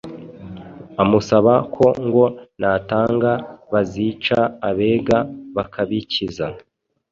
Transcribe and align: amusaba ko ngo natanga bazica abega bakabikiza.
amusaba 1.01 1.53
ko 1.75 1.85
ngo 2.05 2.25
natanga 2.59 3.31
bazica 3.71 4.39
abega 4.69 5.17
bakabikiza. 5.55 6.45